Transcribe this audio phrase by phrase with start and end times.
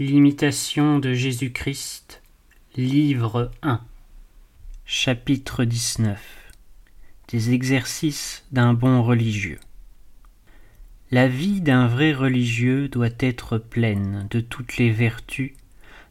[0.00, 2.22] L'imitation de Jésus-Christ,
[2.76, 3.80] livre 1,
[4.84, 6.52] chapitre 19
[7.26, 9.58] Des exercices d'un bon religieux.
[11.10, 15.54] La vie d'un vrai religieux doit être pleine de toutes les vertus,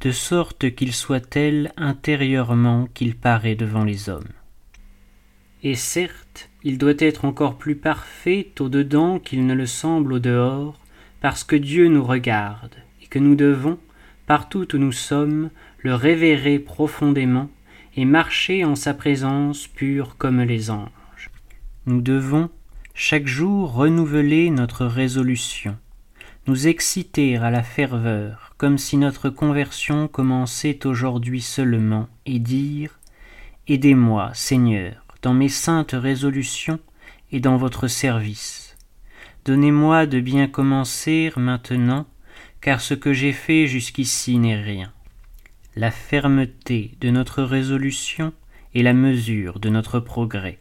[0.00, 4.32] de sorte qu'il soit tel intérieurement qu'il paraît devant les hommes.
[5.62, 10.80] Et certes, il doit être encore plus parfait au-dedans qu'il ne le semble au dehors,
[11.20, 12.74] parce que Dieu nous regarde
[13.10, 13.78] que nous devons,
[14.26, 17.50] partout où nous sommes, le révérer profondément
[17.96, 21.30] et marcher en sa présence pure comme les anges.
[21.86, 22.50] Nous devons,
[22.94, 25.76] chaque jour, renouveler notre résolution,
[26.46, 32.98] nous exciter à la ferveur, comme si notre conversion commençait aujourd'hui seulement, et dire
[33.68, 36.80] Aidez-moi, Seigneur, dans mes saintes résolutions
[37.32, 38.76] et dans votre service.
[39.44, 42.06] Donnez-moi de bien commencer maintenant
[42.60, 44.92] car ce que j'ai fait jusqu'ici n'est rien.
[45.76, 48.32] La fermeté de notre résolution
[48.74, 50.58] est la mesure de notre progrès,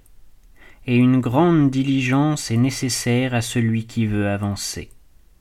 [0.86, 4.90] et une grande diligence est nécessaire à celui qui veut avancer.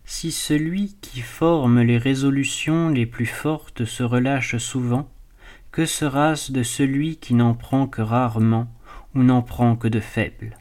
[0.04, 5.10] Si celui qui forme les résolutions les plus fortes se relâche souvent,
[5.72, 8.68] que sera-ce de celui qui n'en prend que rarement
[9.14, 10.56] ou n'en prend que de faibles?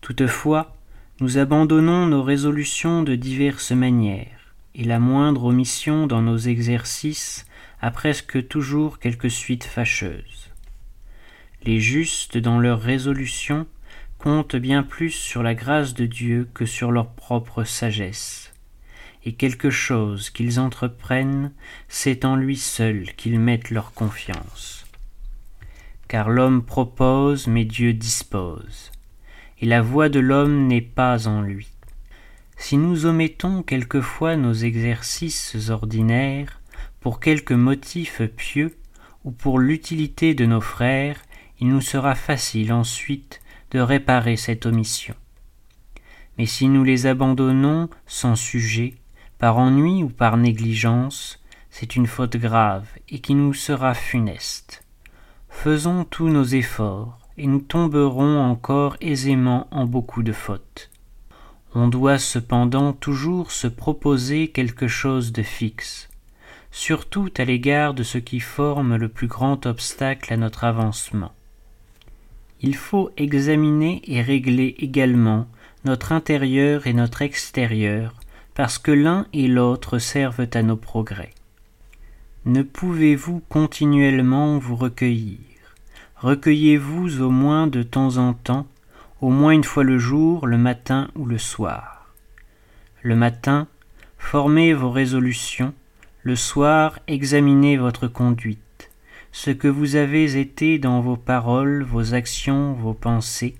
[0.00, 0.76] Toutefois,
[1.20, 4.41] nous abandonnons nos résolutions de diverses manières
[4.74, 7.46] et la moindre omission dans nos exercices
[7.80, 10.50] a presque toujours quelque suite fâcheuse.
[11.64, 13.66] Les justes dans leurs résolutions
[14.18, 18.52] comptent bien plus sur la grâce de Dieu que sur leur propre sagesse,
[19.24, 21.52] et quelque chose qu'ils entreprennent,
[21.88, 24.86] c'est en lui seul qu'ils mettent leur confiance.
[26.08, 28.92] Car l'homme propose, mais Dieu dispose,
[29.60, 31.68] et la voix de l'homme n'est pas en lui.
[32.64, 36.60] Si nous omettons quelquefois nos exercices ordinaires
[37.00, 38.78] pour quelque motif pieux
[39.24, 41.20] ou pour l'utilité de nos frères,
[41.58, 43.40] il nous sera facile ensuite
[43.72, 45.16] de réparer cette omission.
[46.38, 48.94] Mais si nous les abandonnons sans sujet,
[49.38, 54.84] par ennui ou par négligence, c'est une faute grave et qui nous sera funeste.
[55.48, 60.91] Faisons tous nos efforts, et nous tomberons encore aisément en beaucoup de fautes.
[61.74, 66.10] On doit cependant toujours se proposer quelque chose de fixe,
[66.70, 71.32] surtout à l'égard de ce qui forme le plus grand obstacle à notre avancement.
[72.60, 75.46] Il faut examiner et régler également
[75.84, 78.14] notre intérieur et notre extérieur,
[78.54, 81.32] parce que l'un et l'autre servent à nos progrès.
[82.44, 85.38] Ne pouvez-vous continuellement vous recueillir?
[86.16, 88.66] Recueillez-vous au moins de temps en temps
[89.22, 92.12] au moins une fois le jour, le matin ou le soir.
[93.02, 93.68] Le matin,
[94.18, 95.72] formez vos résolutions,
[96.24, 98.90] le soir, examinez votre conduite,
[99.30, 103.54] ce que vous avez été dans vos paroles, vos actions, vos pensées,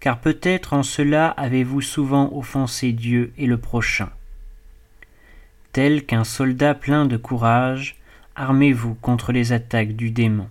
[0.00, 4.10] car peut-être en cela avez-vous souvent offensé Dieu et le prochain.
[5.72, 7.96] Tel qu'un soldat plein de courage,
[8.36, 10.50] armez-vous contre les attaques du démon.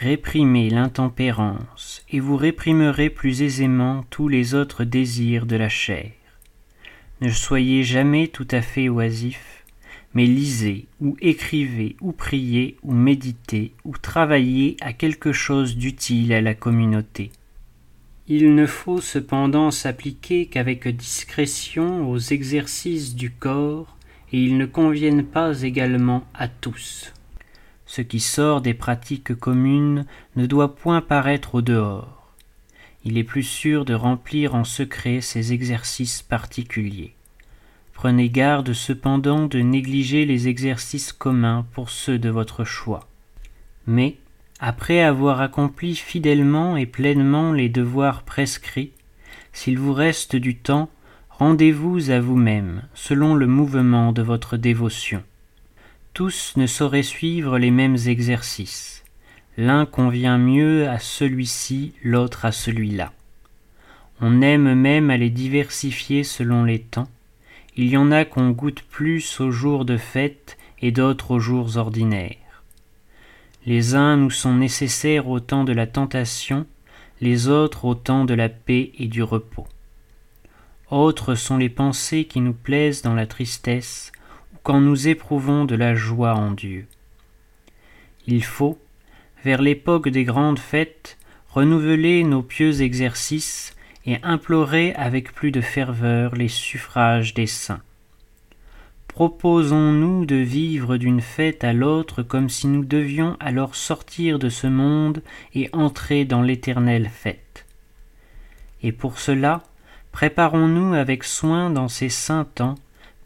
[0.00, 6.12] Réprimez l'intempérance, et vous réprimerez plus aisément tous les autres désirs de la chair.
[7.20, 9.64] Ne soyez jamais tout à fait oisif,
[10.14, 16.40] mais lisez, ou écrivez, ou priez, ou méditez, ou travaillez à quelque chose d'utile à
[16.42, 17.32] la communauté.
[18.28, 23.96] Il ne faut cependant s'appliquer qu'avec discrétion aux exercices du corps,
[24.30, 27.12] et ils ne conviennent pas également à tous.
[27.88, 30.04] Ce qui sort des pratiques communes
[30.36, 32.34] ne doit point paraître au dehors.
[33.02, 37.14] Il est plus sûr de remplir en secret ces exercices particuliers.
[37.94, 43.08] Prenez garde cependant de négliger les exercices communs pour ceux de votre choix.
[43.86, 44.16] Mais,
[44.60, 48.92] après avoir accompli fidèlement et pleinement les devoirs prescrits,
[49.54, 50.90] s'il vous reste du temps,
[51.30, 55.22] rendez-vous à vous-même, selon le mouvement de votre dévotion.
[56.14, 59.04] Tous ne sauraient suivre les mêmes exercices.
[59.56, 63.12] L'un convient mieux à celui-ci, l'autre à celui-là.
[64.20, 67.08] On aime même à les diversifier selon les temps.
[67.76, 71.76] Il y en a qu'on goûte plus aux jours de fête et d'autres aux jours
[71.76, 72.62] ordinaires.
[73.66, 76.66] Les uns nous sont nécessaires au temps de la tentation,
[77.20, 79.66] les autres au temps de la paix et du repos.
[80.90, 84.10] Autres sont les pensées qui nous plaisent dans la tristesse,
[84.68, 86.86] quand nous éprouvons de la joie en Dieu.
[88.26, 88.78] Il faut,
[89.42, 91.16] vers l'époque des grandes fêtes,
[91.48, 93.74] renouveler nos pieux exercices
[94.04, 97.80] et implorer avec plus de ferveur les suffrages des saints.
[99.06, 104.66] proposons-nous de vivre d'une fête à l'autre comme si nous devions alors sortir de ce
[104.66, 105.22] monde
[105.54, 107.64] et entrer dans l'éternelle fête.
[108.82, 109.62] Et pour cela,
[110.12, 112.74] préparons-nous avec soin dans ces saints temps,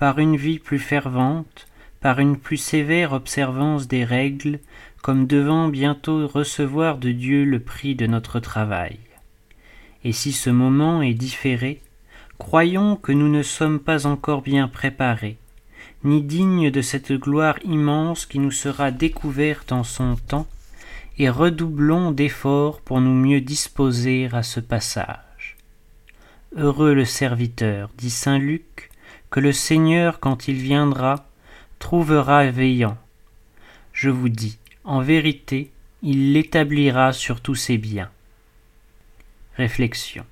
[0.03, 1.69] par une vie plus fervente,
[2.01, 4.59] par une plus sévère observance des règles,
[5.01, 8.99] comme devant bientôt recevoir de Dieu le prix de notre travail.
[10.03, 11.83] Et si ce moment est différé,
[12.37, 15.39] croyons que nous ne sommes pas encore bien préparés,
[16.03, 20.49] ni dignes de cette gloire immense qui nous sera découverte en son temps,
[21.17, 25.57] et redoublons d'efforts pour nous mieux disposer à ce passage.
[26.57, 28.91] Heureux le serviteur, dit saint Luc,
[29.31, 31.27] que le Seigneur, quand il viendra,
[31.79, 32.97] trouvera veillant.
[33.93, 35.71] Je vous dis, en vérité,
[36.03, 38.11] il l'établira sur tous ses biens.
[39.57, 40.25] Réflexion.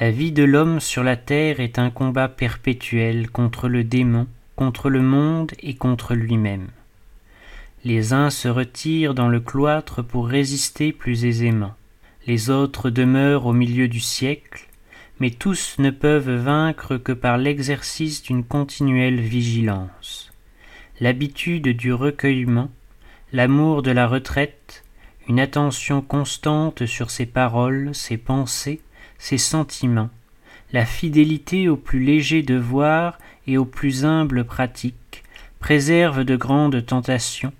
[0.00, 4.26] La vie de l'homme sur la terre est un combat perpétuel contre le démon,
[4.56, 6.68] contre le monde et contre lui-même.
[7.84, 11.74] Les uns se retirent dans le cloître pour résister plus aisément,
[12.26, 14.63] les autres demeurent au milieu du siècle,
[15.20, 20.32] mais tous ne peuvent vaincre que par l'exercice d'une continuelle vigilance.
[21.00, 22.70] L'habitude du recueillement,
[23.32, 24.84] l'amour de la retraite,
[25.28, 28.80] une attention constante sur ses paroles, ses pensées,
[29.18, 30.10] ses sentiments,
[30.72, 35.24] la fidélité aux plus légers devoirs et aux plus humbles pratiques,
[35.60, 37.52] préserve de grandes tentations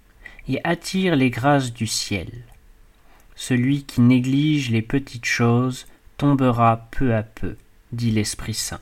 [0.48, 2.28] et attire les grâces du ciel.
[3.34, 5.86] Celui qui néglige les petites choses
[6.16, 7.56] tombera peu à peu,
[7.92, 8.80] dit l'Esprit Saint.